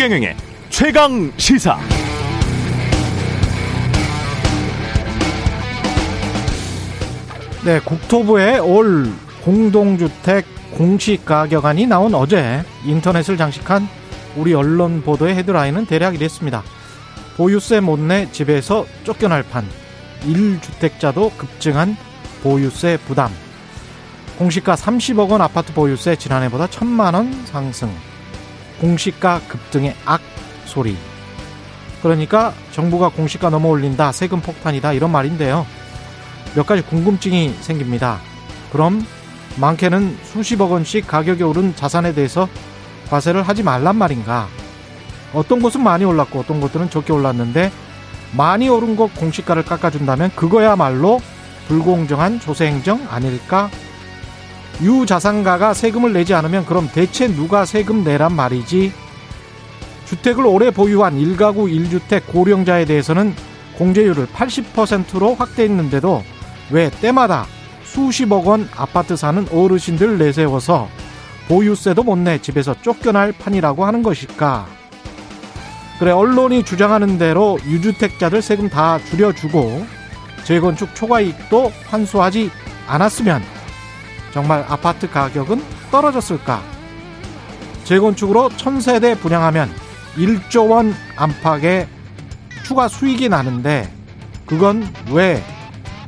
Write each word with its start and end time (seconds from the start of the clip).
최경영의 0.00 0.34
최강 0.70 1.30
시사. 1.36 1.78
네, 7.66 7.78
국토부의 7.80 8.60
올 8.60 9.12
공동주택 9.44 10.46
공시 10.70 11.20
가격안이 11.22 11.84
나온 11.86 12.14
어제 12.14 12.62
인터넷을 12.86 13.36
장식한 13.36 13.86
우리 14.36 14.54
언론 14.54 15.02
보도의 15.02 15.34
헤드라인은 15.36 15.84
대략 15.84 16.14
이랬습니다. 16.14 16.62
보유세 17.36 17.80
못 17.80 17.98
내 17.98 18.32
집에서 18.32 18.86
쫓겨날 19.04 19.42
판. 19.42 19.68
1주택자도 20.22 21.36
급증한 21.36 21.94
보유세 22.42 22.96
부담. 23.06 23.30
공시가 24.38 24.76
30억 24.76 25.28
원 25.28 25.42
아파트 25.42 25.74
보유세 25.74 26.16
지난해보다 26.16 26.68
1천만 26.68 27.12
원 27.12 27.44
상승. 27.44 27.90
공시가 28.80 29.40
급등의 29.48 29.94
악 30.04 30.20
소리. 30.64 30.96
그러니까 32.02 32.54
정부가 32.72 33.10
공시가 33.10 33.50
넘어 33.50 33.68
올린다, 33.68 34.10
세금 34.12 34.40
폭탄이다 34.40 34.94
이런 34.94 35.10
말인데요. 35.12 35.66
몇 36.54 36.66
가지 36.66 36.82
궁금증이 36.82 37.56
생깁니다. 37.60 38.18
그럼 38.72 39.04
많게는 39.56 40.16
수십억 40.22 40.72
원씩 40.72 41.06
가격이 41.06 41.42
오른 41.42 41.74
자산에 41.76 42.14
대해서 42.14 42.48
과세를 43.10 43.42
하지 43.42 43.62
말란 43.62 43.96
말인가? 43.96 44.48
어떤 45.34 45.60
곳은 45.60 45.82
많이 45.82 46.04
올랐고 46.04 46.40
어떤 46.40 46.60
곳들은 46.60 46.90
적게 46.90 47.12
올랐는데 47.12 47.70
많이 48.32 48.68
오른 48.68 48.96
것 48.96 49.14
공시가를 49.14 49.64
깎아준다면 49.64 50.30
그거야말로 50.34 51.20
불공정한 51.68 52.40
조세 52.40 52.66
행정 52.66 53.06
아닐까? 53.10 53.70
유자산가가 54.82 55.74
세금을 55.74 56.12
내지 56.12 56.34
않으면 56.34 56.64
그럼 56.66 56.88
대체 56.92 57.28
누가 57.28 57.64
세금 57.64 58.02
내란 58.04 58.34
말이지? 58.34 58.92
주택을 60.06 60.46
오래 60.46 60.70
보유한 60.70 61.18
1가구 61.18 61.70
1주택 61.70 62.26
고령자에 62.26 62.84
대해서는 62.84 63.34
공제율을 63.78 64.26
80%로 64.26 65.34
확대했는데도 65.34 66.24
왜 66.70 66.90
때마다 66.90 67.46
수십억 67.84 68.46
원 68.46 68.68
아파트 68.76 69.16
사는 69.16 69.46
어르신들 69.50 70.18
내세워서 70.18 70.88
보유세도 71.48 72.02
못 72.04 72.18
내 72.18 72.38
집에서 72.38 72.74
쫓겨날 72.80 73.32
판이라고 73.32 73.84
하는 73.84 74.02
것일까? 74.02 74.66
그래 75.98 76.12
언론이 76.12 76.64
주장하는 76.64 77.18
대로 77.18 77.58
유주택자들 77.66 78.40
세금 78.40 78.68
다 78.68 78.98
줄여주고 79.10 79.84
재건축 80.44 80.94
초과이익도 80.94 81.72
환수하지 81.88 82.50
않았으면 82.86 83.42
정말 84.32 84.64
아파트 84.68 85.10
가격은 85.10 85.62
떨어졌을까? 85.90 86.62
재건축으로 87.84 88.50
천세대 88.56 89.16
분양하면 89.18 89.70
1조 90.16 90.70
원 90.70 90.94
안팎의 91.16 91.88
추가 92.64 92.88
수익이 92.88 93.28
나는데 93.28 93.92
그건 94.46 94.86
왜 95.10 95.42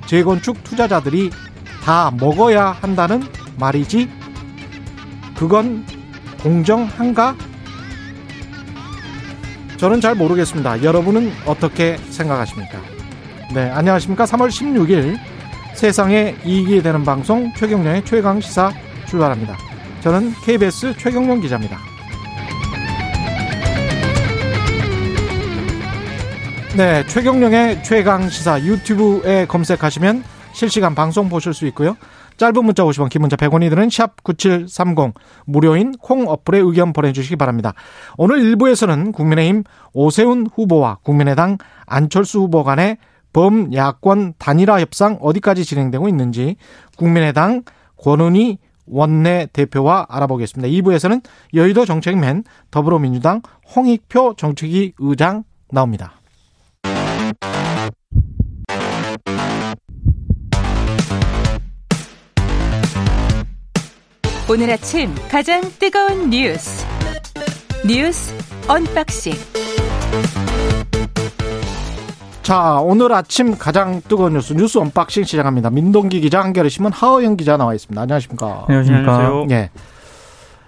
재건축 0.07 0.63
투자자들이 0.63 1.31
다 1.85 2.13
먹어야 2.19 2.71
한다는 2.71 3.23
말이지? 3.59 4.09
그건 5.37 5.85
공정한가? 6.43 7.35
저는 9.79 10.01
잘 10.01 10.15
모르겠습니다. 10.15 10.85
여러분은 10.85 11.33
어떻게 11.47 11.97
생각하십니까? 12.11 12.79
네, 13.53 13.69
안녕하십니까. 13.71 14.25
3월 14.25 14.49
16일 14.49 15.19
세상에 15.75 16.37
이익이 16.45 16.83
되는 16.83 17.05
방송 17.05 17.53
최경련의 17.55 18.05
최강 18.05 18.41
시사 18.41 18.73
출발합니다. 19.07 19.57
저는 20.01 20.33
KBS 20.45 20.97
최경련 20.97 21.41
기자입니다. 21.41 21.79
네, 26.77 27.05
최경령의 27.07 27.83
최강 27.83 28.29
시사 28.29 28.61
유튜브에 28.63 29.47
검색하시면 29.47 30.25
실시간 30.53 30.95
방송 30.95 31.29
보실 31.29 31.53
수 31.53 31.67
있고요. 31.67 31.97
짧은 32.39 32.65
문자 32.65 32.83
50원, 32.83 33.11
긴 33.11 33.21
문자 33.21 33.37
100원이 33.37 33.69
드는 33.69 33.91
샵 33.91 34.23
9730 34.23 35.15
무료인 35.45 35.93
콩 36.01 36.27
어플에 36.29 36.59
의견 36.59 36.93
보내주시기 36.93 37.37
바랍니다. 37.37 37.75
오늘 38.17 38.39
1부에서는 38.39 39.13
국민의힘 39.13 39.65
오세훈 39.93 40.47
후보와 40.55 40.99
국민의당 41.03 41.59
안철수 41.87 42.41
후보 42.41 42.65
간의 42.65 42.97
범야권 43.33 44.35
단일화 44.39 44.81
협상 44.81 45.19
어디까지 45.21 45.65
진행되고 45.65 46.09
있는지 46.09 46.57
국민의당 46.97 47.63
권은희 47.97 48.59
원내 48.87 49.49
대표와 49.53 50.07
알아보겠습니다. 50.09 50.69
2부에서는 50.69 51.23
여의도 51.55 51.85
정책맨 51.85 52.45
더불어민주당 52.71 53.43
홍익표 53.75 54.35
정책위 54.37 54.93
의장 54.99 55.45
나옵니다. 55.71 56.15
오늘 64.51 64.71
아침 64.71 65.15
가장 65.31 65.63
뜨거운 65.79 66.29
뉴스 66.29 66.85
뉴스 67.87 68.35
언박싱 68.69 69.33
자 72.43 72.81
오늘 72.81 73.13
아침 73.13 73.57
가장 73.57 74.01
뜨거운 74.09 74.33
뉴스 74.33 74.53
뉴스 74.55 74.79
unboxing 74.79 75.25
시작합니다. 75.25 75.71
민동기 75.71 76.21
기자 76.21 76.41
한겨레 76.43 76.69
신문 76.69 76.93
하어영 76.93 77.37
기자 77.37 77.57
나와 77.57 77.73
있습니다. 77.75 78.01
안녕하십니까? 78.01 78.65
안녕하십니까? 78.69 79.47
예. 79.51 79.71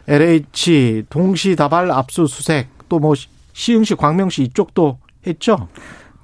LH 0.07 1.05
동시다발 1.11 1.91
압수수색 1.91 2.69
또 2.89 2.99
뭐 3.01 3.15
시흥시 3.55 3.95
광명시 3.97 4.43
이쪽도 4.45 4.99
했죠. 5.27 5.69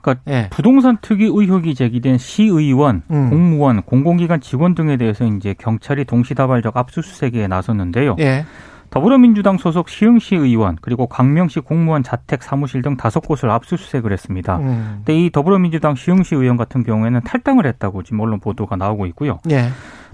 그러니까 0.02 0.22
예. 0.32 0.48
부동산 0.50 0.98
투기 1.00 1.24
의혹이 1.24 1.74
제기된 1.74 2.18
시의원, 2.18 3.02
음. 3.10 3.30
공무원, 3.30 3.82
공공기관 3.82 4.40
직원 4.40 4.74
등에 4.74 4.96
대해서 4.96 5.24
이제 5.24 5.54
경찰이 5.58 6.04
동시다발적 6.04 6.76
압수수색에 6.76 7.46
나섰는데요. 7.48 8.16
예. 8.20 8.44
더불어민주당 8.90 9.56
소속 9.56 9.88
시흥시 9.88 10.34
의원 10.34 10.76
그리고 10.80 11.06
광명시 11.06 11.60
공무원 11.60 12.02
자택 12.02 12.42
사무실 12.42 12.82
등 12.82 12.96
다섯 12.96 13.20
곳을 13.20 13.50
압수수색을 13.50 14.12
했습니다. 14.12 14.58
음. 14.58 14.94
근데 14.98 15.18
이 15.18 15.30
더불어민주당 15.30 15.94
시흥시 15.94 16.34
의원 16.34 16.56
같은 16.56 16.82
경우에는 16.82 17.20
탈당을 17.22 17.66
했다고 17.66 18.02
지금 18.02 18.20
언론 18.20 18.40
보도가 18.40 18.76
나오고 18.76 19.06
있고요. 19.06 19.38
예. 19.50 19.68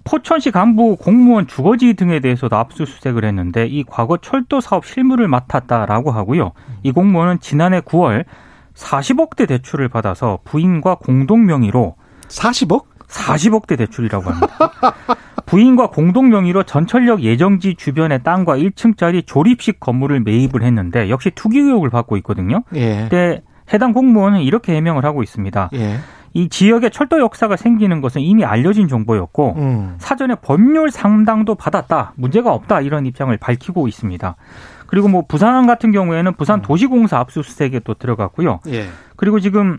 포천시 0.05 0.51
간부 0.53 0.97
공무원 0.97 1.47
주거지 1.47 1.95
등에 1.95 2.21
대해서도 2.21 2.55
압수수색을 2.55 3.25
했는데 3.25 3.67
이 3.67 3.83
과거 3.83 4.19
철도 4.19 4.61
사업 4.61 4.87
실무를 4.87 5.27
맡았다라고 5.27 6.13
하고요. 6.13 6.53
이 6.83 6.93
공무원은 6.93 7.41
지난해 7.41 7.81
9월 7.81 8.25
40억 8.75 9.37
대 9.37 9.47
대출을 9.47 9.89
받아서 9.89 10.39
부인과 10.45 10.97
공동 10.97 11.47
명의로 11.47 11.97
40억? 12.29 12.85
40억 13.09 13.67
대 13.67 13.77
대출이라고 13.77 14.31
합니다. 14.31 14.59
부인과 15.47 15.91
공동 15.91 16.29
명의로 16.29 16.65
전철역 16.65 17.23
예정지 17.23 17.77
주변의 17.77 18.23
땅과 18.25 18.59
1층짜리 18.59 19.27
조립식 19.27 19.81
건물을 19.81 20.21
매입을 20.21 20.62
했는데 20.62 21.09
역시 21.09 21.31
투기 21.34 21.61
의혹을 21.61 21.89
받고 21.89 22.17
있거든요. 22.19 22.62
예. 22.75 23.07
근데 23.09 23.43
해당 23.73 23.93
공무원은 23.93 24.43
이렇게 24.43 24.75
해명을 24.75 25.05
하고 25.05 25.23
있습니다. 25.23 25.71
예. 25.75 25.99
이 26.34 26.51
지역에 26.51 26.91
철도 26.91 27.19
역사가 27.21 27.57
생기는 27.57 28.03
것은 28.03 28.21
이미 28.21 28.45
알려진 28.45 28.89
정보였고 28.89 29.55
음. 29.57 29.95
사전에 29.99 30.34
법률 30.34 30.91
상담도 30.91 31.55
받았다. 31.55 32.13
문제가 32.17 32.53
없다. 32.53 32.83
이런 32.83 33.07
입장을 33.07 33.34
밝히고 33.39 33.89
있습니다. 33.89 34.37
그리고 34.87 35.09
뭐 35.09 35.25
부산 35.27 35.67
같은 35.67 35.93
경우에는 35.93 36.34
부산 36.34 36.59
음. 36.59 36.63
도시공사 36.63 37.19
압수수색에 37.21 37.81
또 37.84 37.95
들어갔고요. 37.95 38.61
예. 38.69 38.87
그리고 39.17 39.41
지금 39.41 39.78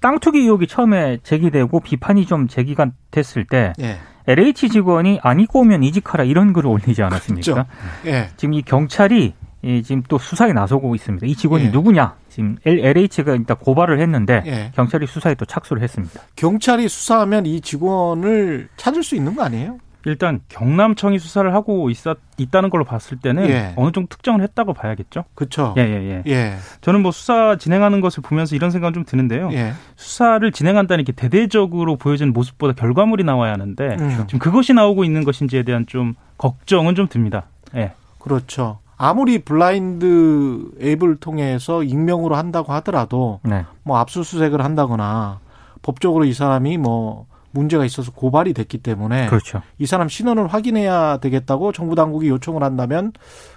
땅 0.00 0.18
투기 0.18 0.40
의혹이 0.40 0.66
처음에 0.66 1.18
제기되고 1.22 1.78
비판이 1.80 2.26
좀 2.26 2.48
제기가 2.48 2.90
됐을 3.10 3.44
때 3.44 3.72
예. 3.80 3.98
LH 4.26 4.70
직원이 4.70 5.18
아니고 5.22 5.60
오면 5.60 5.82
이직하라 5.82 6.24
이런 6.24 6.52
글을 6.52 6.68
올리지 6.70 7.02
않았습니까? 7.02 7.66
예. 8.06 8.30
지금 8.36 8.54
이 8.54 8.62
경찰이 8.62 9.34
지금 9.82 10.02
또 10.08 10.18
수사에 10.18 10.52
나서고 10.52 10.94
있습니다. 10.94 11.26
이 11.26 11.34
직원이 11.34 11.64
예. 11.66 11.68
누구냐? 11.68 12.16
지금 12.28 12.56
LH가 12.66 13.34
일단 13.34 13.56
고발을 13.56 14.00
했는데 14.00 14.42
예. 14.46 14.72
경찰이 14.74 15.06
수사에 15.06 15.34
또 15.34 15.44
착수를 15.44 15.82
했습니다. 15.82 16.20
경찰이 16.36 16.88
수사하면 16.88 17.46
이 17.46 17.60
직원을 17.60 18.68
찾을 18.76 19.02
수 19.02 19.14
있는 19.16 19.34
거 19.34 19.42
아니에요? 19.44 19.78
일단 20.06 20.40
경남청이 20.48 21.18
수사를 21.18 21.52
하고 21.54 21.90
있었 21.90 22.18
있다는 22.36 22.70
걸로 22.70 22.84
봤을 22.84 23.18
때는 23.18 23.48
예. 23.48 23.72
어느 23.76 23.92
정도 23.92 24.08
특정을 24.08 24.42
했다고 24.42 24.74
봐야겠죠. 24.74 25.24
그렇죠. 25.34 25.74
예, 25.78 25.82
예, 25.82 26.22
예, 26.26 26.30
예. 26.30 26.56
저는 26.80 27.02
뭐 27.02 27.10
수사 27.10 27.56
진행하는 27.56 28.00
것을 28.00 28.22
보면서 28.22 28.54
이런 28.56 28.70
생각은 28.70 28.92
좀 28.92 29.04
드는데요. 29.04 29.50
예. 29.52 29.72
수사를 29.96 30.50
진행한다는 30.52 31.04
이렇게 31.04 31.12
대대적으로 31.12 31.96
보여지는 31.96 32.32
모습보다 32.32 32.74
결과물이 32.74 33.24
나와야 33.24 33.52
하는데 33.52 33.96
음. 34.00 34.24
지금 34.26 34.38
그것이 34.38 34.74
나오고 34.74 35.04
있는 35.04 35.24
것인지에 35.24 35.62
대한 35.62 35.86
좀 35.86 36.14
걱정은 36.38 36.94
좀 36.94 37.08
듭니다. 37.08 37.44
예. 37.74 37.92
그렇죠. 38.18 38.78
아무리 38.96 39.38
블라인드 39.38 40.70
앱을 40.80 41.16
통해서 41.16 41.82
익명으로 41.82 42.36
한다고 42.36 42.72
하더라도 42.74 43.40
네. 43.42 43.64
뭐 43.82 43.98
압수수색을 43.98 44.62
한다거나 44.62 45.40
법적으로 45.82 46.24
이 46.24 46.32
사람이 46.32 46.78
뭐 46.78 47.26
문제가 47.54 47.84
있어서 47.84 48.12
고발이 48.12 48.52
됐기 48.52 48.78
때문에 48.78 49.28
그렇죠. 49.28 49.62
이 49.78 49.86
사람 49.86 50.08
신원을 50.08 50.48
확인해야 50.48 51.18
되겠다고 51.18 51.72
정부 51.72 51.94
당국이 51.94 52.28
요청을 52.28 52.62
한다면 52.62 53.12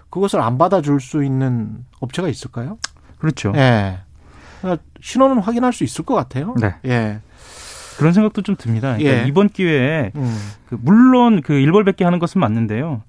그것을 0.09 0.39
안 0.39 0.57
받아줄 0.57 1.01
수 1.01 1.23
있는 1.23 1.83
업체가 1.99 2.29
있을까요? 2.29 2.77
그렇죠. 3.17 3.51
예. 3.55 3.99
그러니까 4.61 4.83
신원은 5.01 5.39
확인할 5.39 5.73
수 5.73 5.83
있을 5.83 6.05
것 6.05 6.15
같아요. 6.15 6.55
네. 6.59 6.75
예. 6.85 7.19
그런 7.97 8.13
생각도 8.13 8.43
좀 8.43 8.55
듭니다. 8.55 8.95
그러니까 8.95 9.23
예. 9.23 9.27
이번 9.27 9.49
기회에 9.49 10.11
음. 10.15 10.37
그 10.67 10.77
물론 10.79 11.41
그 11.41 11.53
일벌백계 11.53 12.05
하는 12.05 12.19
것은 12.19 12.39
맞는데요. 12.39 13.01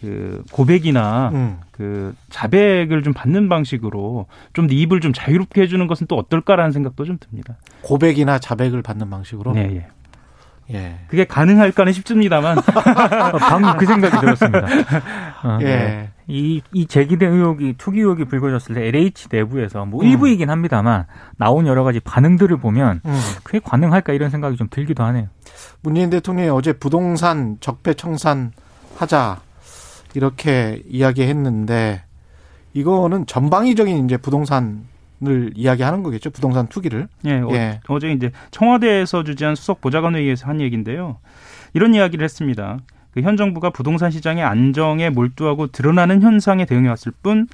그 0.00 0.42
고백이나 0.52 1.30
음. 1.32 1.60
그 1.70 2.14
자백을 2.28 3.02
좀 3.02 3.14
받는 3.14 3.48
방식으로 3.48 4.26
좀 4.52 4.68
입을 4.70 5.00
좀 5.00 5.12
자유롭게 5.14 5.62
해주는 5.62 5.86
것은 5.86 6.08
또 6.08 6.16
어떨까라는 6.16 6.72
생각도 6.72 7.04
좀 7.04 7.16
듭니다. 7.18 7.56
고백이나 7.82 8.38
자백을 8.38 8.82
받는 8.82 9.08
방식으로. 9.08 9.52
네, 9.52 9.76
예. 9.76 9.86
예. 10.72 10.98
그게 11.08 11.24
가능할까는 11.24 11.92
싶습니다만 11.92 12.56
방금 13.38 13.76
그 13.76 13.86
생각이 13.86 14.18
들었습니다. 14.18 14.66
어, 15.44 15.58
예. 15.60 15.64
네. 15.64 16.10
이, 16.26 16.62
이 16.72 16.86
제기된 16.86 17.32
의혹이, 17.32 17.74
투기 17.76 18.00
의혹이 18.00 18.24
불거졌을 18.24 18.74
때 18.74 18.86
LH 18.86 19.28
내부에서 19.30 19.84
뭐 19.84 20.02
음. 20.02 20.06
일부이긴 20.06 20.48
합니다만 20.48 21.06
나온 21.36 21.66
여러 21.66 21.84
가지 21.84 22.00
반응들을 22.00 22.56
보면 22.56 23.02
음. 23.04 23.20
그게 23.42 23.58
가능할까 23.58 24.14
이런 24.14 24.30
생각이 24.30 24.56
좀 24.56 24.68
들기도 24.70 25.04
하네요. 25.04 25.28
문재인 25.82 26.08
대통령이 26.08 26.48
어제 26.48 26.72
부동산 26.72 27.58
적폐청산 27.60 28.52
하자 28.96 29.40
이렇게 30.14 30.82
이야기했는데 30.88 32.04
이거는 32.72 33.26
전방위적인 33.26 34.06
이제 34.06 34.16
부동산 34.16 34.86
을 35.26 35.52
이야기하는 35.54 36.02
거겠죠. 36.02 36.30
부동산 36.30 36.66
투기를. 36.66 37.08
예, 37.24 37.34
어, 37.38 37.48
예. 37.52 37.80
어제 37.88 38.10
이제 38.12 38.30
청와대에서 38.50 39.24
주재한 39.24 39.54
수석 39.54 39.80
보좌관 39.80 40.16
회의에서 40.16 40.46
한 40.46 40.60
얘기인데요. 40.60 41.18
이런 41.72 41.94
이야기를 41.94 42.22
했습니다. 42.24 42.78
그 43.14 43.22
현 43.22 43.36
정부가 43.36 43.70
부동산 43.70 44.10
시장의 44.10 44.42
안정에 44.42 45.08
몰두하고 45.08 45.68
드러나는 45.68 46.20
현상에 46.20 46.64
대응해 46.66 46.88
왔을 46.88 47.12
뿐 47.22 47.46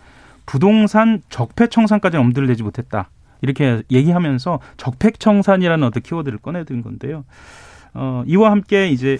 부동산 0.46 1.20
적폐청산까지는 1.28 2.24
엄두를 2.24 2.48
내지 2.48 2.62
못했다. 2.62 3.10
이렇게 3.42 3.82
얘기하면서 3.90 4.58
적폐청산이라는 4.78 5.86
어떤 5.86 6.02
키워드를 6.02 6.38
꺼내든 6.38 6.82
건데요. 6.82 7.24
어, 7.92 8.24
이와 8.26 8.50
함께 8.50 8.88
이제 8.88 9.18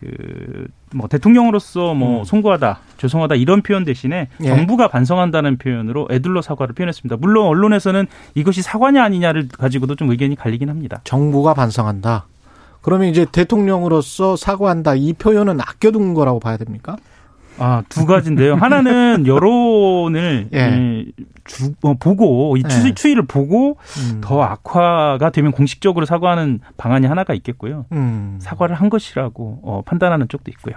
그 0.00 0.66
뭐 0.94 1.08
대통령으로서 1.08 1.94
뭐 1.94 2.20
음. 2.20 2.24
송구하다, 2.24 2.78
죄송하다 2.96 3.34
이런 3.34 3.62
표현 3.62 3.84
대신에 3.84 4.28
예. 4.40 4.46
정부가 4.46 4.88
반성한다는 4.88 5.58
표현으로 5.58 6.08
애들로 6.10 6.42
사과를 6.42 6.74
표현했습니다. 6.74 7.16
물론 7.16 7.46
언론에서는 7.46 8.06
이것이 8.34 8.62
사과냐 8.62 9.02
아니냐를 9.02 9.48
가지고도 9.48 9.96
좀 9.96 10.10
의견이 10.10 10.36
갈리긴 10.36 10.68
합니다. 10.68 11.00
정부가 11.04 11.54
반성한다. 11.54 12.26
그러면 12.82 13.08
이제 13.08 13.26
대통령으로서 13.30 14.36
사과한다. 14.36 14.94
이 14.94 15.12
표현은 15.12 15.60
아껴둔 15.60 16.14
거라고 16.14 16.38
봐야 16.38 16.56
됩니까? 16.56 16.96
아, 17.58 17.82
두 17.88 18.06
가지인데요. 18.06 18.54
하나는 18.54 19.26
여론을 19.28 20.48
예. 20.52 20.58
예, 20.58 21.04
주, 21.44 21.72
어, 21.82 21.94
보고 21.94 22.56
이 22.56 22.62
추, 22.62 22.88
예. 22.88 22.94
추이를 22.94 23.26
보고 23.26 23.78
음. 23.98 24.20
더 24.20 24.42
악화가 24.42 25.30
되면 25.30 25.52
공식적으로 25.52 26.06
사과하는 26.06 26.60
방안이 26.76 27.06
하나가 27.06 27.34
있겠고요. 27.34 27.86
음. 27.92 28.38
사과를 28.40 28.76
한 28.76 28.90
것이라고 28.90 29.60
어, 29.62 29.82
판단하는 29.84 30.28
쪽도 30.28 30.50
있고요. 30.52 30.76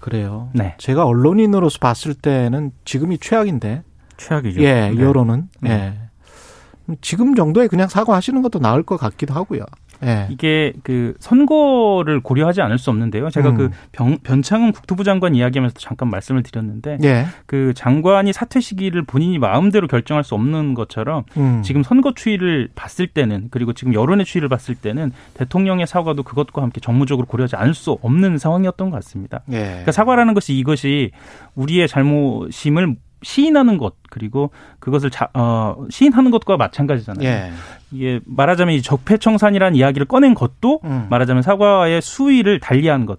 그래요. 0.00 0.50
네. 0.52 0.74
제가 0.78 1.04
언론인으로서 1.04 1.78
봤을 1.78 2.14
때는 2.14 2.70
지금이 2.84 3.18
최악인데. 3.18 3.82
최악이죠. 4.16 4.60
예, 4.62 4.90
네. 4.90 4.98
여론은. 4.98 5.48
네. 5.60 5.70
예. 5.70 6.94
지금 7.00 7.34
정도에 7.34 7.66
그냥 7.66 7.88
사과하시는 7.88 8.40
것도 8.42 8.60
나을 8.60 8.82
것 8.82 8.96
같기도 8.96 9.34
하고요. 9.34 9.64
예. 10.04 10.26
이게 10.30 10.72
그 10.82 11.14
선거를 11.20 12.20
고려하지 12.20 12.60
않을 12.62 12.78
수 12.78 12.90
없는데요. 12.90 13.30
제가 13.30 13.50
음. 13.50 13.56
그 13.56 13.70
변, 13.92 14.18
변창흠 14.22 14.72
국토부 14.72 15.04
장관 15.04 15.34
이야기하면서 15.34 15.74
잠깐 15.78 16.10
말씀을 16.10 16.42
드렸는데 16.42 16.98
예. 17.04 17.26
그 17.46 17.72
장관이 17.74 18.32
사퇴 18.32 18.60
시기를 18.60 19.02
본인이 19.02 19.38
마음대로 19.38 19.86
결정할 19.86 20.24
수 20.24 20.34
없는 20.34 20.74
것처럼 20.74 21.24
음. 21.36 21.62
지금 21.62 21.82
선거 21.82 22.12
추이를 22.14 22.68
봤을 22.74 23.06
때는 23.06 23.48
그리고 23.50 23.72
지금 23.72 23.94
여론의 23.94 24.26
추이를 24.26 24.48
봤을 24.48 24.74
때는 24.74 25.12
대통령의 25.34 25.86
사과도 25.86 26.22
그것과 26.22 26.62
함께 26.62 26.80
정무적으로 26.80 27.26
고려하지 27.26 27.56
않을 27.56 27.74
수 27.74 27.92
없는 28.02 28.38
상황이었던 28.38 28.90
것 28.90 28.96
같습니다. 28.96 29.42
예. 29.52 29.62
그러니까 29.64 29.92
사과라는 29.92 30.34
것이 30.34 30.54
이것이 30.54 31.10
우리의 31.54 31.88
잘못임을 31.88 32.96
시인하는 33.22 33.78
것 33.78 33.94
그리고 34.10 34.50
그것을 34.78 35.10
자, 35.10 35.28
어, 35.34 35.84
시인하는 35.90 36.30
것과 36.30 36.56
마찬가지잖아요. 36.56 37.26
예. 37.26 37.50
이게 37.92 38.20
말하자면 38.26 38.74
이 38.74 38.82
적폐청산이라는 38.82 39.76
이야기를 39.76 40.06
꺼낸 40.06 40.34
것도 40.34 40.80
음. 40.84 41.06
말하자면 41.10 41.42
사과의 41.42 42.02
수위를 42.02 42.60
달리한 42.60 43.06
것. 43.06 43.18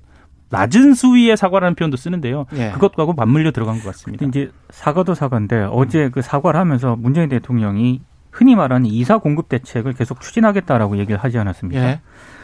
낮은 0.50 0.94
수위의 0.94 1.36
사과라는 1.36 1.76
표현도 1.76 1.98
쓰는데요. 1.98 2.46
예. 2.56 2.72
그것과도 2.72 3.14
맞물려 3.14 3.52
들어간 3.52 3.80
것 3.80 3.86
같습니다. 3.88 4.26
이제 4.26 4.50
사과도 4.70 5.14
사과인데 5.14 5.68
어제 5.72 6.10
그 6.10 6.22
사과를 6.22 6.58
하면서 6.60 6.96
문재인 6.96 7.28
대통령이 7.28 8.02
흔히 8.32 8.56
말하는 8.56 8.86
이사 8.86 9.18
공급 9.18 9.50
대책을 9.50 9.94
계속 9.94 10.22
추진하겠다라고 10.22 10.98
얘기를 11.00 11.18
하지 11.22 11.38
않았습니까? 11.38 11.82
예. 11.84 12.00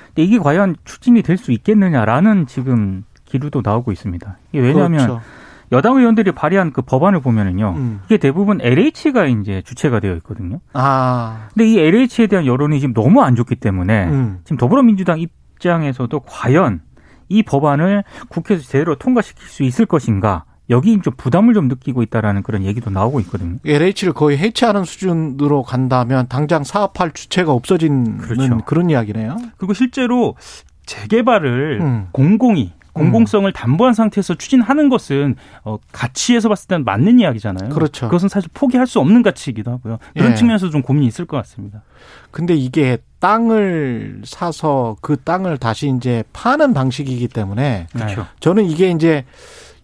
근데 0.08 0.24
이게 0.24 0.38
과연 0.40 0.76
추진이 0.86 1.22
될 1.22 1.38
수 1.38 1.52
있겠느냐라는 1.52 2.46
지금 2.48 3.04
기류도 3.26 3.62
나오고 3.64 3.92
있습니다. 3.92 4.38
이게 4.52 4.62
왜냐하면 4.62 5.06
그렇죠. 5.08 5.22
여당 5.74 5.98
의원들이 5.98 6.32
발의한 6.32 6.72
그 6.72 6.82
법안을 6.82 7.20
보면은요. 7.20 7.74
음. 7.76 8.02
이게 8.06 8.18
대부분 8.18 8.62
LH가 8.62 9.26
이제 9.26 9.62
주체가 9.66 10.00
되어 10.00 10.14
있거든요. 10.18 10.60
아. 10.74 11.48
근데 11.54 11.68
이 11.68 11.80
LH에 11.80 12.28
대한 12.28 12.46
여론이 12.46 12.80
지금 12.80 12.94
너무 12.94 13.22
안 13.22 13.36
좋기 13.36 13.56
때문에 13.56 14.06
음. 14.06 14.40
지금 14.44 14.58
더불어민주당 14.58 15.20
입장에서도 15.20 16.20
과연 16.22 16.82
이 17.28 17.42
법안을 17.44 18.04
국회에서 18.30 18.64
제대로 18.64 18.96
통과시킬 18.96 19.48
수 19.48 19.64
있을 19.64 19.86
것인가 19.86 20.46
여기 20.70 21.00
좀 21.02 21.14
부담을 21.18 21.54
좀 21.54 21.68
느끼고 21.68 22.04
있다라는 22.04 22.44
그런 22.44 22.64
얘기도 22.64 22.90
나오고 22.90 23.20
있거든요. 23.22 23.58
LH를 23.66 24.14
거의 24.14 24.38
해체하는 24.38 24.86
수준으로 24.86 25.64
간다면 25.64 26.28
당장 26.30 26.64
사업할 26.64 27.12
주체가 27.12 27.52
없어지는 27.52 28.18
그렇죠. 28.18 28.58
그런 28.66 28.90
이야기네요. 28.90 29.38
그리고 29.58 29.74
실제로 29.74 30.36
재개발을 30.86 31.80
음. 31.82 32.08
공공이 32.12 32.74
공공성을 32.94 33.52
담보한 33.52 33.94
상태에서 33.94 34.36
추진하는 34.36 34.90
것은 34.90 35.36
어, 35.64 35.78
가치에서 35.92 36.48
봤을 36.48 36.68
때는 36.68 36.86
맞는 36.86 37.20
이야기잖아요. 37.20 37.70
그렇죠. 37.70 38.08
것은 38.08 38.30
사실 38.30 38.50
포기할 38.54 38.88
수 38.88 39.00
없는 39.00 39.24
가치이기도 39.24 39.72
하고요. 39.72 39.98
그런 40.14 40.32
예. 40.32 40.36
측면에서 40.36 40.70
좀 40.70 40.82
고민이 40.82 41.08
있을 41.08 41.26
것 41.26 41.38
같습니다. 41.38 41.82
근데 42.32 42.54
이게 42.54 42.98
땅을 43.20 44.22
사서 44.26 44.98
그 45.02 45.18
땅을 45.18 45.58
다시 45.58 45.92
이제 45.96 46.24
파는 46.34 46.74
방식이기 46.74 47.28
때문에 47.30 47.88
그렇죠. 47.94 48.28
저는 48.40 48.66
이게 48.66 48.92
이제 48.92 49.26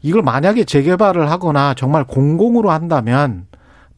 이걸 0.01 0.21
만약에 0.21 0.63
재개발을 0.63 1.29
하거나 1.29 1.73
정말 1.73 2.03
공공으로 2.05 2.71
한다면 2.71 3.47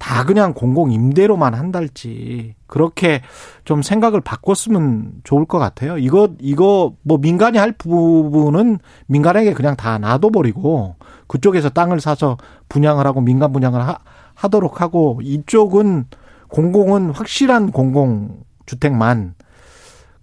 다 0.01 0.23
그냥 0.23 0.55
공공 0.55 0.91
임대로만 0.91 1.53
한달지 1.53 2.55
그렇게 2.65 3.21
좀 3.65 3.83
생각을 3.83 4.19
바꿨으면 4.19 5.21
좋을 5.23 5.45
것 5.45 5.59
같아요. 5.59 5.99
이거 5.99 6.29
이거 6.39 6.95
뭐 7.03 7.19
민간이 7.19 7.59
할 7.59 7.71
부분은 7.71 8.79
민간에게 9.05 9.53
그냥 9.53 9.75
다 9.75 9.99
놔둬버리고 9.99 10.95
그쪽에서 11.27 11.69
땅을 11.69 11.99
사서 11.99 12.37
분양을 12.67 13.05
하고 13.05 13.21
민간 13.21 13.53
분양을 13.53 13.79
하, 13.79 13.99
하도록 14.33 14.81
하고 14.81 15.19
이쪽은 15.21 16.05
공공은 16.47 17.11
확실한 17.11 17.71
공공 17.71 18.39
주택만 18.65 19.35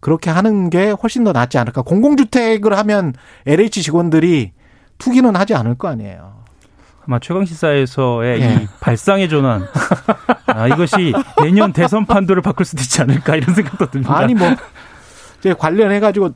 그렇게 0.00 0.28
하는 0.28 0.70
게 0.70 0.90
훨씬 0.90 1.23
더 1.23 1.30
낫지 1.30 1.56
않을까. 1.56 1.82
공공주택을 1.82 2.76
하면 2.78 3.14
LH 3.47 3.85
직원들이 3.85 4.50
투기는 4.99 5.37
하지 5.37 5.54
않을 5.54 5.76
거 5.76 5.87
아니에요. 5.87 6.38
아마 7.09 7.19
최강시사에서의 7.21 8.41
예. 8.43 8.55
이 8.62 8.69
발상의 8.81 9.31
전환. 9.31 9.67
아, 10.47 10.69
이것이 10.69 11.15
내년 11.43 11.73
대선 11.73 12.05
판도를 12.05 12.43
바꿀 12.43 12.67
수도 12.67 12.83
있지 12.83 13.00
않을까 13.00 13.35
이런 13.35 13.55
생각도 13.55 13.91
듭니다. 13.91 14.15
아니 14.15 14.35
뭐 14.35 14.47
이제 15.38 15.55
관련해 15.55 16.00
가지고 16.00 16.31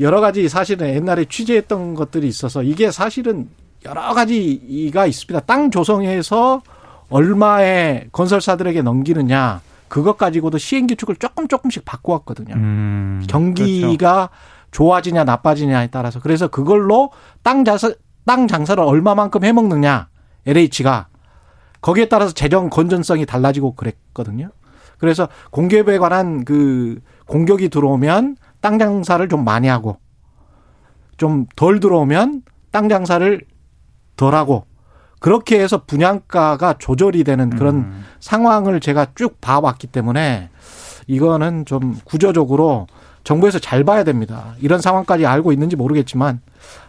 여러 0.00 0.20
가지 0.20 0.48
사실은 0.48 0.88
옛날에 0.88 1.26
취재했던 1.26 1.94
것들이 1.94 2.26
있어서 2.28 2.62
이게 2.62 2.90
사실은 2.90 3.50
여러 3.84 4.14
가지가 4.14 5.04
있습니다. 5.04 5.44
땅 5.44 5.70
조성해서 5.70 6.62
얼마의 7.10 8.08
건설사들에게 8.10 8.80
넘기느냐 8.80 9.60
그것 9.88 10.16
가지고도 10.16 10.56
시행 10.56 10.86
규칙을 10.86 11.16
조금 11.16 11.46
조금씩 11.46 11.84
바꿔왔거든요. 11.84 12.54
음, 12.54 13.22
경기가 13.28 14.30
좋아지냐 14.70 15.24
나빠지냐에 15.24 15.88
따라서 15.88 16.20
그래서 16.20 16.48
그걸로 16.48 17.10
땅 17.42 17.64
자사 17.64 17.92
땅 18.26 18.46
장사를 18.48 18.82
얼마만큼 18.82 19.44
해먹느냐 19.44 20.08
LH가 20.46 21.08
거기에 21.80 22.08
따라서 22.08 22.32
재정 22.32 22.68
건전성이 22.68 23.26
달라지고 23.26 23.74
그랬거든요. 23.76 24.50
그래서 24.98 25.28
공기업에 25.50 25.98
관한 25.98 26.44
그 26.44 27.00
공격이 27.26 27.68
들어오면 27.68 28.36
땅 28.60 28.78
장사를 28.78 29.26
좀 29.28 29.44
많이 29.44 29.68
하고 29.68 29.98
좀 31.16 31.46
덜 31.56 31.80
들어오면 31.80 32.42
땅 32.70 32.88
장사를 32.88 33.40
덜 34.16 34.34
하고 34.34 34.66
그렇게 35.20 35.60
해서 35.60 35.84
분양가가 35.84 36.74
조절이 36.78 37.24
되는 37.24 37.50
그런 37.50 38.02
상황을 38.20 38.80
제가 38.80 39.08
쭉 39.14 39.40
봐왔기 39.40 39.86
때문에 39.86 40.50
이거는 41.06 41.64
좀 41.64 41.98
구조적으로 42.04 42.86
정부에서 43.24 43.58
잘 43.58 43.82
봐야 43.82 44.04
됩니다. 44.04 44.54
이런 44.60 44.80
상황까지 44.80 45.26
알고 45.26 45.52
있는지 45.52 45.74
모르겠지만 45.76 46.40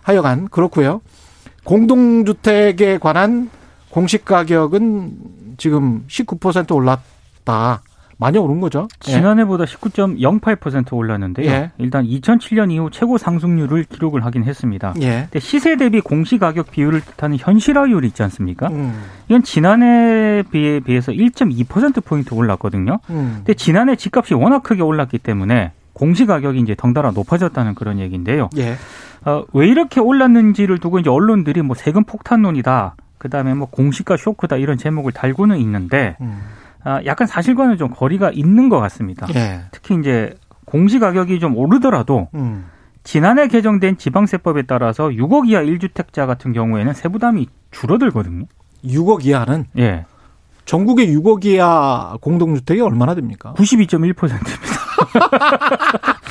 하여간 0.02 0.50
그렇고요. 0.50 1.02
공동주택에 1.68 2.98
관한 2.98 3.50
공시 3.90 4.24
가격은 4.24 5.12
지금 5.58 6.06
19% 6.08 6.74
올랐다. 6.74 7.82
많이 8.20 8.38
오른 8.40 8.60
거죠. 8.62 8.88
예. 9.08 9.12
지난해보다 9.12 9.66
19.08% 9.66 10.94
올랐는데요. 10.94 11.52
예. 11.52 11.72
일단 11.78 12.04
2007년 12.06 12.72
이후 12.72 12.90
최고 12.90 13.18
상승률을 13.18 13.84
기록을 13.84 14.26
하긴 14.26 14.44
했습니다. 14.44 14.94
예. 15.02 15.28
근데 15.30 15.40
시세 15.40 15.76
대비 15.76 16.00
공시 16.02 16.40
가격 16.40 16.72
비율을 16.72 17.02
뜻하는 17.02 17.38
현실화율이 17.38 18.08
있지 18.08 18.24
않습니까? 18.24 18.70
음. 18.70 19.04
이건 19.28 19.44
지난해 19.44 20.44
비에 20.50 20.80
비해서 20.80 21.12
1.2% 21.12 22.04
포인트 22.04 22.34
올랐거든요. 22.34 22.98
음. 23.12 23.34
근데 23.38 23.54
지난해 23.54 23.96
집값이 23.96 24.34
워낙 24.34 24.64
크게 24.64 24.82
올랐기 24.82 25.20
때문에 25.20 25.74
공시 25.94 26.26
가격이 26.26 26.60
이제 26.60 26.76
덩달아 26.76 27.12
높아졌다는 27.12 27.76
그런 27.76 28.00
얘기인데요. 28.00 28.50
예. 29.26 29.30
어, 29.30 29.46
왜 29.54 29.68
이렇게 29.68 30.00
올랐는지를 30.00 30.80
두고 30.80 31.00
이제 31.00 31.10
언론들이 31.10 31.62
뭐 31.62 31.76
세금 31.76 32.04
폭탄론이다. 32.04 32.96
그다음에 33.18 33.54
뭐 33.54 33.68
공시가 33.70 34.16
쇼크다 34.18 34.58
이런 34.58 34.78
제목을 34.78 35.12
달고는 35.12 35.58
있는데 35.58 36.18
음. 36.22 36.40
아, 36.84 37.02
약간 37.06 37.28
사실과는 37.28 37.78
좀 37.78 37.90
거리가 37.90 38.32
있는 38.32 38.70
것 38.70 38.80
같습니다. 38.80 39.28
예. 39.36 39.62
특히 39.72 39.96
이제 40.00 40.36
공시 40.66 41.00
가격이 41.00 41.40
좀 41.40 41.58
오르더라도 41.58 42.30
음. 42.36 42.66
지난해 43.04 43.48
개정된 43.48 43.98
지방세법에 43.98 44.64
따라서 44.64 45.08
6억 45.08 45.48
이하 45.48 45.62
1주택자 45.64 46.28
같은 46.28 46.54
경우에는 46.54 46.94
세부담이 46.94 47.48
줄어들거든요. 47.72 48.46
6억 48.84 49.26
이하는? 49.26 49.66
예. 49.78 50.06
전국의 50.66 51.16
6억 51.16 51.46
이하 51.46 52.18
공동주택이 52.20 52.82
얼마나 52.82 53.16
됩니까? 53.16 53.54
92.1%입니다. 53.56 54.42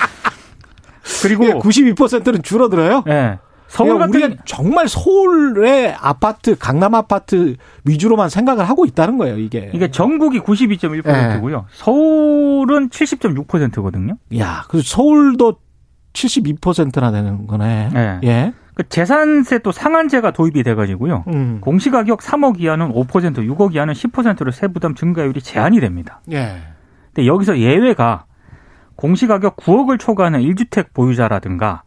그리고 1.26 1.46
예, 1.46 1.52
92%는 1.54 2.42
줄어들어요? 2.42 3.04
예. 3.08 3.38
서울 3.68 3.98
같은 3.98 4.14
우리가 4.14 4.42
정말 4.44 4.88
서울의 4.88 5.96
아파트, 6.00 6.56
강남 6.56 6.94
아파트 6.94 7.56
위주로만 7.84 8.28
생각을 8.28 8.68
하고 8.68 8.84
있다는 8.84 9.18
거예요, 9.18 9.38
이게. 9.38 9.70
이게 9.74 9.90
전국이 9.90 10.40
92.1%고요. 10.40 11.56
네. 11.56 11.64
서울은 11.72 12.90
70.6%거든요. 12.90 14.16
야, 14.38 14.64
그 14.68 14.80
서울도 14.82 15.56
72%나 16.12 17.10
되는 17.10 17.46
거네. 17.46 17.90
네. 17.92 18.20
예. 18.24 18.52
그 18.74 18.88
재산세 18.88 19.60
또 19.60 19.72
상한제가 19.72 20.32
도입이 20.32 20.62
돼가지고요. 20.62 21.24
음. 21.28 21.58
공시가격 21.62 22.20
3억 22.20 22.60
이하는 22.60 22.92
5%, 22.92 23.38
6억 23.38 23.74
이하는 23.74 23.94
10%로 23.94 24.50
세부담 24.50 24.94
증가율이 24.94 25.40
제한이 25.40 25.80
됩니다. 25.80 26.20
예. 26.30 26.58
근데 27.14 27.26
여기서 27.26 27.58
예외가 27.58 28.26
공시가격 28.96 29.56
9억을 29.56 29.98
초과하는 29.98 30.40
1주택 30.40 30.92
보유자라든가 30.92 31.82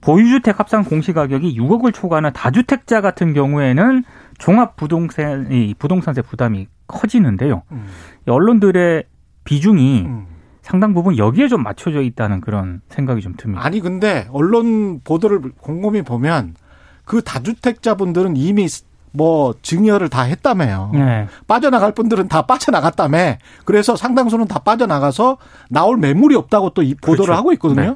보유주택 0.00 0.60
합산 0.60 0.84
공시가격이 0.84 1.58
6억을 1.58 1.92
초과하는 1.92 2.32
다주택자 2.32 3.00
같은 3.00 3.32
경우에는 3.32 4.04
종합 4.38 4.76
부동산 4.76 5.50
이 5.50 5.74
부동산세 5.78 6.22
부담이 6.22 6.68
커지는데요. 6.86 7.62
음. 7.72 7.86
언론들의 8.26 9.04
비중이 9.44 10.04
음. 10.06 10.26
상당 10.62 10.94
부분 10.94 11.16
여기에 11.16 11.48
좀 11.48 11.62
맞춰져 11.62 12.02
있다는 12.02 12.40
그런 12.40 12.80
생각이 12.88 13.22
좀 13.22 13.34
듭니다. 13.36 13.64
아니 13.64 13.80
근데 13.80 14.28
언론 14.30 15.00
보도를 15.00 15.40
곰곰이 15.58 16.02
보면 16.02 16.54
그 17.04 17.22
다주택자분들은 17.22 18.36
이미 18.36 18.68
뭐 19.12 19.54
증여를 19.62 20.08
다 20.08 20.22
했다며요. 20.22 20.90
네. 20.94 21.26
빠져나갈 21.46 21.92
분들은 21.92 22.28
다 22.28 22.42
빠져나갔다며. 22.42 23.36
그래서 23.64 23.96
상당수는 23.96 24.46
다 24.46 24.60
빠져나가서 24.60 25.38
나올 25.70 25.96
매물이 25.96 26.34
없다고 26.36 26.70
또이 26.70 26.94
보도를 26.94 27.24
그렇죠. 27.26 27.32
하고 27.38 27.52
있거든요. 27.52 27.82
네. 27.82 27.94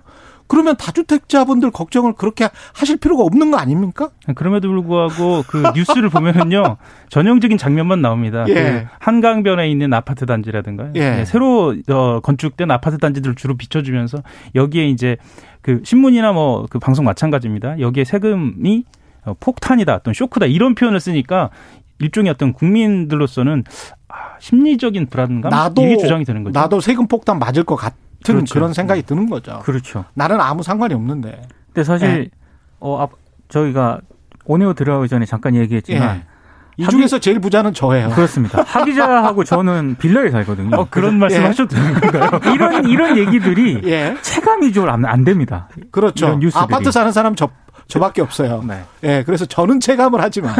그러면 0.48 0.76
다주택자분들 0.76 1.70
걱정을 1.70 2.12
그렇게 2.12 2.46
하실 2.74 2.98
필요가 2.98 3.22
없는 3.22 3.50
거 3.50 3.56
아닙니까? 3.56 4.10
그럼에도 4.34 4.68
불구하고 4.68 5.44
그 5.46 5.62
뉴스를 5.74 6.10
보면은요 6.10 6.76
전형적인 7.08 7.56
장면만 7.56 8.02
나옵니다. 8.02 8.44
예. 8.48 8.54
그 8.54 8.84
한강변에 8.98 9.70
있는 9.70 9.94
아파트 9.94 10.26
단지라든가 10.26 10.90
예. 10.96 11.10
네, 11.10 11.24
새로 11.24 11.74
어, 11.88 12.20
건축된 12.20 12.70
아파트 12.70 12.98
단지들을 12.98 13.34
주로 13.34 13.56
비춰주면서 13.56 14.18
여기에 14.54 14.88
이제 14.88 15.16
그 15.62 15.80
신문이나 15.84 16.32
뭐 16.32 16.66
그 16.68 16.78
방송 16.78 17.04
마찬가지입니다. 17.04 17.80
여기에 17.80 18.04
세금이 18.04 18.84
어, 18.86 19.01
폭탄이다, 19.40 19.94
어떤 19.94 20.14
쇼크다 20.14 20.46
이런 20.46 20.74
표현을 20.74 21.00
쓰니까 21.00 21.50
일종의 21.98 22.30
어떤 22.30 22.52
국민들로서는 22.52 23.64
아, 24.08 24.14
심리적인 24.40 25.06
불안감 25.06 25.50
나도, 25.50 25.82
이게 25.82 25.96
주장이 25.96 26.24
되는 26.24 26.42
거죠. 26.42 26.58
나도 26.58 26.80
세금 26.80 27.06
폭탄 27.06 27.38
맞을 27.38 27.64
것 27.64 27.76
같. 27.76 27.94
같은 28.22 28.34
그렇죠. 28.36 28.54
그런 28.54 28.72
생각이 28.72 29.02
드는 29.02 29.28
거죠. 29.28 29.60
그렇죠. 29.64 30.04
나는 30.14 30.40
아무 30.40 30.62
상관이 30.62 30.94
없는데. 30.94 31.42
근데 31.66 31.84
사실 31.84 32.08
네. 32.08 32.30
어 32.80 33.06
저희가 33.48 34.00
오네오 34.44 34.72
들어가기 34.74 35.08
전에 35.08 35.26
잠깐 35.26 35.54
얘기했지만 35.54 36.18
네. 36.18 36.24
이 36.78 36.86
중에서 36.88 37.18
제일 37.18 37.38
부자는 37.38 37.74
저예요. 37.74 38.10
그렇습니다. 38.10 38.62
하기자하고 38.66 39.44
저는 39.44 39.96
빌라에 39.98 40.30
살거든요. 40.30 40.76
어, 40.76 40.86
그런 40.88 41.18
말씀 41.18 41.42
예. 41.42 41.46
하셔도 41.46 41.76
되는 41.76 41.94
건가요? 42.00 42.40
이런 42.54 42.88
이런 42.88 43.18
얘기들이 43.18 43.82
예. 43.84 44.16
체감이 44.22 44.72
좀안 44.72 45.24
됩니다. 45.24 45.68
그렇죠. 45.90 46.38
아파트 46.54 46.90
사는 46.90 47.12
사람 47.12 47.34
저 47.34 47.50
저밖에 47.92 48.22
없어요. 48.22 48.62
네. 48.66 48.84
예, 49.02 49.22
그래서 49.22 49.44
저는 49.44 49.78
체감을 49.78 50.22
하지만 50.22 50.54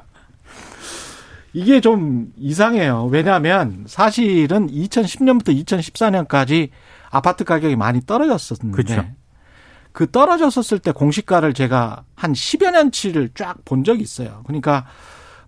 이게 1.52 1.82
좀 1.82 2.32
이상해요. 2.38 3.04
왜냐하면 3.06 3.84
사실은 3.86 4.68
2010년부터 4.68 5.48
2014년까지 5.64 6.70
아파트 7.10 7.44
가격이 7.44 7.76
많이 7.76 8.00
떨어졌었는데 8.00 8.82
그렇죠. 8.82 9.06
그 9.92 10.10
떨어졌었을 10.10 10.78
때 10.78 10.90
공시가를 10.90 11.52
제가 11.52 12.04
한 12.14 12.32
10여 12.32 12.70
년치를 12.70 13.30
쫙 13.34 13.58
본 13.66 13.84
적이 13.84 14.02
있어요. 14.02 14.42
그러니까 14.46 14.86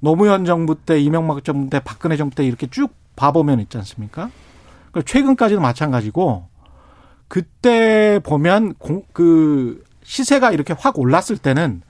노무현 0.00 0.44
정부 0.44 0.74
때, 0.74 1.00
이명박 1.00 1.44
정부 1.44 1.70
때, 1.70 1.80
박근혜 1.80 2.16
정부 2.16 2.34
때 2.34 2.44
이렇게 2.44 2.66
쭉 2.66 2.94
봐보면 3.16 3.60
있지 3.60 3.78
않습니까? 3.78 4.30
최근까지도 5.04 5.60
마찬가지고 5.60 6.46
그때 7.26 8.20
보면 8.22 8.74
공, 8.74 9.02
그 9.12 9.82
시세가 10.08 10.52
이렇게 10.52 10.74
확 10.76 10.98
올랐을 10.98 11.36
때는 11.36 11.82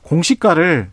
공시가를 0.00 0.90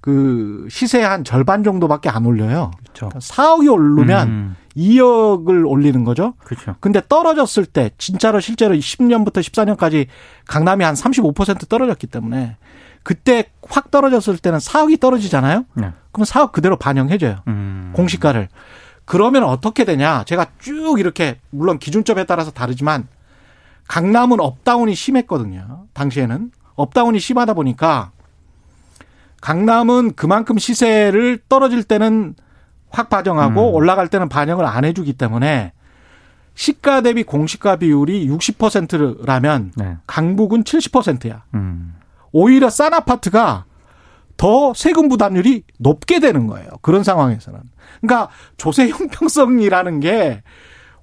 그 0.00 0.66
시세 0.68 1.00
한 1.00 1.22
절반 1.22 1.62
정도밖에 1.62 2.08
안 2.08 2.26
올려요. 2.26 2.72
그렇죠. 2.82 3.08
4억이 3.16 3.72
오르면 3.72 4.28
음. 4.28 4.56
2억을 4.76 5.68
올리는 5.68 6.02
거죠. 6.02 6.34
그렇죠. 6.42 6.74
근데 6.80 7.00
떨어졌을 7.08 7.66
때 7.66 7.90
진짜로 7.98 8.40
실제로 8.40 8.74
10년부터 8.74 9.34
14년까지 9.34 10.06
강남이 10.48 10.82
한 10.84 10.94
35% 10.94 11.68
떨어졌기 11.68 12.08
때문에 12.08 12.56
그때 13.04 13.44
확 13.68 13.92
떨어졌을 13.92 14.38
때는 14.38 14.58
4억이 14.58 14.98
떨어지잖아요. 14.98 15.66
네. 15.74 15.92
그럼 16.10 16.24
4억 16.24 16.50
그대로 16.50 16.76
반영해줘요. 16.76 17.36
음. 17.46 17.92
공시가를. 17.94 18.48
그러면 19.04 19.44
어떻게 19.44 19.84
되냐? 19.84 20.24
제가 20.24 20.46
쭉 20.58 20.98
이렇게 20.98 21.38
물론 21.50 21.78
기준점에 21.78 22.24
따라서 22.24 22.50
다르지만 22.50 23.06
강남은 23.88 24.38
up 24.40 24.55
down이 24.55 24.94
심했거든요. 24.94 25.86
당시에는 25.94 26.50
up 26.76 26.88
down이 26.88 27.18
심하다 27.18 27.54
보니까 27.54 28.12
강남은 29.40 30.14
그만큼 30.14 30.58
시세를 30.58 31.40
떨어질 31.48 31.82
때는 31.82 32.34
확 32.90 33.08
반영하고 33.08 33.70
음. 33.70 33.74
올라갈 33.74 34.08
때는 34.08 34.28
반영을 34.28 34.64
안 34.64 34.84
해주기 34.84 35.14
때문에 35.14 35.72
시가 36.54 37.02
대비 37.02 37.22
공시가 37.22 37.76
비율이 37.76 38.28
60%라면 38.28 39.72
네. 39.76 39.96
강북은 40.06 40.64
70%야. 40.64 41.44
음. 41.54 41.94
오히려 42.32 42.68
싼 42.68 42.94
아파트가 42.94 43.64
더 44.36 44.72
세금 44.74 45.08
부담률이 45.08 45.64
높게 45.78 46.20
되는 46.20 46.46
거예요. 46.46 46.68
그런 46.82 47.04
상황에서는. 47.04 47.60
그러니까 48.00 48.30
조세 48.56 48.88
형평성이라는 48.88 50.00
게 50.00 50.42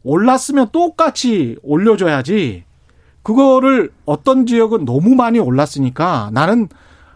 올랐으면 0.04 0.70
똑같이 0.72 1.58
올려줘야지 1.64 2.64
그거를 3.26 3.90
어떤 4.06 4.46
지역은 4.46 4.86
너무 4.86 5.16
많이 5.16 5.40
올랐으니까 5.40 6.30
나는 6.32 6.70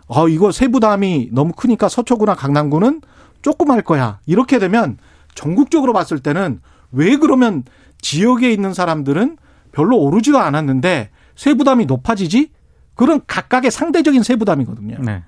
어, 0.08 0.28
이거 0.28 0.52
세부담이 0.52 1.30
너무 1.32 1.54
크니까 1.54 1.88
서초구나 1.88 2.34
강남구는 2.34 3.02
조금 3.44 3.70
할 3.70 3.84
거야. 3.84 4.20
이렇게 4.26 4.58
되면 4.58 4.98
전국적으로 5.36 5.94
봤을 5.94 6.18
때는 6.18 6.62
왜 6.92 7.18
그러면 7.18 7.64
지역에 8.02 8.52
있는 8.52 8.74
사람들은 8.74 9.38
별로 9.72 10.00
오르지도 10.00 10.40
않았는데 10.40 11.12
세부담이 11.36 11.86
높아지지? 11.86 12.54
그런 12.96 13.22
각각의 13.28 13.70
상대적인 13.70 14.24
세부담이거든요. 14.24 14.98
네. 15.02 15.24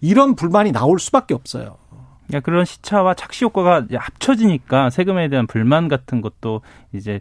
이런 0.00 0.34
불만이 0.34 0.72
나올 0.72 0.98
수밖에 0.98 1.34
없어요. 1.34 1.76
그러니까 2.26 2.44
그런 2.44 2.64
시차와 2.64 3.14
착시 3.14 3.44
효과가 3.44 3.86
합쳐지니까 3.94 4.90
세금에 4.90 5.28
대한 5.28 5.46
불만 5.46 5.86
같은 5.86 6.20
것도 6.20 6.62
이제 6.92 7.20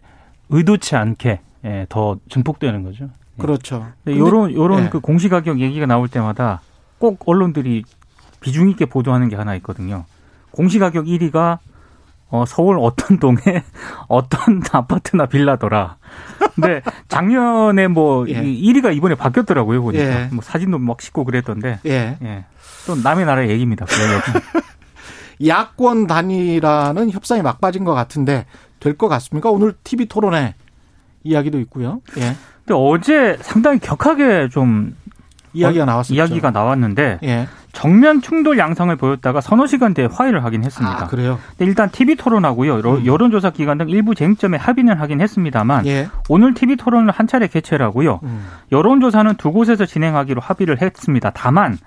의도치 0.49 0.95
않게 0.95 1.41
예, 1.65 1.85
더 1.89 2.17
증폭되는 2.29 2.83
거죠. 2.83 3.05
예. 3.37 3.41
그렇죠. 3.41 3.87
요런 4.07 4.53
요런 4.53 4.85
예. 4.85 4.89
그 4.89 4.99
공시 4.99 5.27
가격 5.29 5.59
얘기가 5.59 5.85
나올 5.85 6.07
때마다 6.07 6.61
꼭 6.99 7.19
언론들이 7.27 7.83
비중 8.39 8.69
있게 8.69 8.85
보도하는 8.85 9.27
게 9.29 9.35
하나 9.35 9.55
있거든요. 9.55 10.05
공시 10.51 10.79
가격 10.79 11.05
1위가 11.05 11.57
어, 12.29 12.43
서울 12.47 12.79
어떤 12.79 13.17
동에 13.19 13.37
어떤 14.07 14.61
아파트나 14.71 15.25
빌라더라. 15.25 15.97
근데 16.55 16.81
작년에 17.07 17.87
뭐 17.87 18.27
예. 18.29 18.41
1위가 18.43 18.95
이번에 18.95 19.15
바뀌었더라고요 19.15 19.81
보니까 19.81 20.03
예. 20.03 20.29
뭐 20.31 20.41
사진도 20.43 20.77
막 20.79 21.01
싣고 21.01 21.25
그랬던데. 21.25 21.79
예. 21.85 22.17
예. 22.21 22.45
또 22.87 22.95
남의 22.95 23.25
나라 23.25 23.47
얘기입니다. 23.47 23.85
야권 25.45 26.07
단일화는 26.07 27.11
협상이 27.11 27.41
막 27.41 27.59
빠진 27.59 27.83
것 27.83 27.93
같은데 27.93 28.45
될 28.79 28.95
것 28.97 29.07
같습니까? 29.09 29.49
오늘 29.49 29.73
TV 29.83 30.05
토론회 30.05 30.53
이야기도 31.25 31.59
있고요. 31.61 32.01
예. 32.17 32.35
근데 32.65 32.73
어제 32.73 33.37
상당히 33.41 33.79
격하게 33.79 34.47
좀 34.49 34.95
이야기가 35.53 35.83
어, 35.83 35.85
나왔었죠. 35.85 36.13
이야기가 36.13 36.51
나왔는데 36.51 37.19
예. 37.23 37.47
정면 37.73 38.21
충돌 38.21 38.57
양상을 38.57 38.95
보였다가 38.95 39.41
서너 39.41 39.67
시간대에 39.67 40.05
화해를 40.05 40.45
하긴 40.45 40.63
했습니다. 40.63 41.03
아, 41.03 41.07
그래요? 41.07 41.39
일단 41.59 41.89
TV 41.89 42.15
토론하고요. 42.15 42.75
음. 42.75 43.05
여론조사 43.05 43.49
기관 43.49 43.77
등 43.77 43.89
일부 43.89 44.15
쟁점에 44.15 44.57
합의는 44.57 44.97
하긴 44.97 45.19
했습니다만 45.19 45.85
예. 45.87 46.07
오늘 46.29 46.53
TV 46.53 46.77
토론을 46.77 47.11
한 47.11 47.27
차례 47.27 47.47
개최를 47.47 47.85
하고요. 47.85 48.21
음. 48.23 48.45
여론조사는 48.71 49.35
두 49.35 49.51
곳에서 49.51 49.85
진행하기로 49.85 50.39
합의를 50.41 50.81
했습니다. 50.81 51.31
다만 51.33 51.77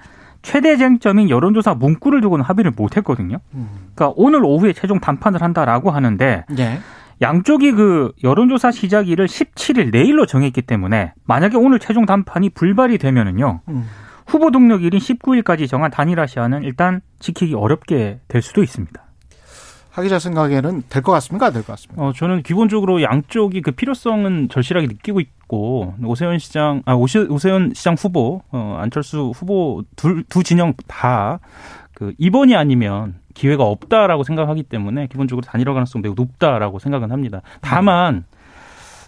최대 0.42 0.76
쟁점인 0.76 1.30
여론조사 1.30 1.74
문구를 1.74 2.20
두고는 2.20 2.44
합의를 2.44 2.72
못 2.76 2.96
했거든요. 2.98 3.38
음. 3.54 3.68
그러니까 3.94 4.14
오늘 4.16 4.44
오후에 4.44 4.72
최종 4.74 5.00
담판을 5.00 5.42
한다라고 5.42 5.90
하는데 5.90 6.44
예. 6.58 6.80
양쪽이 7.20 7.72
그 7.72 8.12
여론조사 8.22 8.70
시작일을 8.70 9.26
17일 9.26 9.90
내일로 9.90 10.26
정했기 10.26 10.62
때문에 10.62 11.12
만약에 11.24 11.56
오늘 11.56 11.78
최종 11.78 12.06
담판이 12.06 12.50
불발이 12.50 12.98
되면은요. 12.98 13.60
음. 13.68 13.84
후보 14.26 14.50
등록일인 14.50 15.00
19일까지 15.00 15.68
정한 15.68 15.90
단일화 15.90 16.26
시한은 16.26 16.62
일단 16.62 17.00
지키기 17.18 17.54
어렵게 17.54 18.20
될 18.28 18.42
수도 18.42 18.62
있습니다. 18.62 19.02
하 19.90 20.02
기자 20.02 20.18
생각에는 20.20 20.84
될 20.90 21.02
것 21.02 21.10
같습니까? 21.12 21.50
될것 21.50 21.66
같습니다. 21.74 22.00
어, 22.00 22.12
저는 22.12 22.42
기본적으로 22.42 23.02
양쪽이 23.02 23.62
그 23.62 23.72
필요성은 23.72 24.48
절실하게 24.50 24.86
느끼고 24.86 25.18
있고 25.20 25.94
오세훈 26.04 26.38
시장, 26.38 26.82
아 26.84 26.94
오세훈 26.94 27.72
시장 27.74 27.94
후보, 27.98 28.42
어, 28.52 28.78
안철수 28.80 29.32
후보 29.34 29.82
둘, 29.96 30.22
두 30.28 30.44
진영 30.44 30.74
다 30.86 31.40
그 31.98 32.14
이번이 32.16 32.54
아니면 32.54 33.16
기회가 33.34 33.64
없다라고 33.64 34.22
생각하기 34.22 34.62
때문에 34.62 35.08
기본적으로 35.08 35.44
단일화 35.44 35.72
가능성 35.72 36.00
매우 36.00 36.14
높다라고 36.14 36.78
생각은 36.78 37.10
합니다. 37.10 37.42
다만 37.60 38.24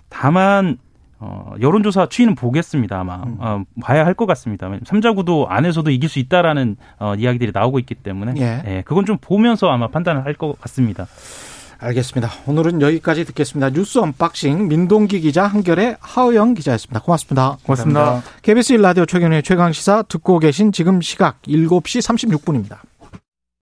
다만 0.08 0.78
어, 1.20 1.52
여론조사 1.60 2.06
추이는 2.08 2.34
보겠습니다, 2.34 2.98
아마. 2.98 3.22
음. 3.22 3.36
어, 3.38 3.62
봐야 3.80 4.04
할 4.04 4.14
것 4.14 4.26
같습니다. 4.26 4.68
삼자 4.84 5.12
구도 5.12 5.46
안에서도 5.48 5.88
이길 5.90 6.08
수 6.08 6.18
있다라는 6.18 6.76
어, 6.98 7.14
이야기들이 7.14 7.52
나오고 7.54 7.78
있기 7.78 7.94
때문에. 7.94 8.34
예. 8.38 8.62
예 8.66 8.82
그건 8.84 9.04
좀 9.06 9.18
보면서 9.20 9.68
아마 9.68 9.86
판단을 9.86 10.24
할 10.24 10.34
것 10.34 10.60
같습니다. 10.60 11.06
알겠습니다. 11.80 12.30
오늘은 12.46 12.82
여기까지 12.82 13.24
듣겠습니다. 13.24 13.70
뉴스 13.70 13.98
unboxing 13.98 14.68
민동기 14.68 15.20
기자 15.20 15.46
한겨레 15.46 15.96
하어영 16.00 16.54
기자였습니다. 16.54 17.00
고맙습니다. 17.00 17.56
고맙습니다. 17.64 18.22
KBS 18.42 18.74
1라디오 18.74 19.08
최경영의 19.08 19.42
최강시사 19.42 20.02
듣고 20.02 20.38
계신 20.38 20.72
지금 20.72 21.00
시각 21.00 21.40
7시 21.42 22.38
36분입니다. 22.40 22.78